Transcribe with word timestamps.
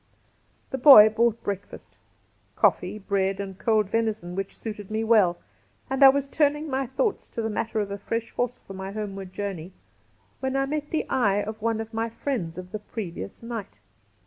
The 0.71 0.79
boy 0.79 1.09
brought 1.09 1.43
breakfast— 1.43 1.99
coffee, 2.55 2.97
bread, 2.97 3.39
and 3.39 3.59
cold 3.59 3.87
venison, 3.87 4.33
which 4.33 4.57
suited 4.57 4.89
me 4.89 5.03
well— 5.03 5.37
and 5.91 6.03
I 6.03 6.09
was 6.09 6.27
turning 6.27 6.71
my 6.71 6.87
thoughts 6.87 7.29
to 7.29 7.41
the 7.43 7.51
matter 7.51 7.79
of 7.79 7.91
a 7.91 7.99
fresh 7.99 8.31
horse 8.31 8.57
for 8.57 8.73
my 8.73 8.93
homeward 8.93 9.31
journey 9.31 9.73
when 10.39 10.55
I 10.55 10.65
met 10.65 10.89
the 10.89 11.07
eye 11.07 11.43
of 11.43 11.61
one 11.61 11.79
of 11.79 11.93
my 11.93 12.09
friends 12.09 12.57
of 12.57 12.71
the 12.71 12.79
previous 12.79 13.43
night. 13.43 13.79